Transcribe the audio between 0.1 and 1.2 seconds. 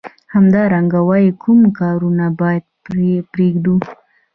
همدارنګه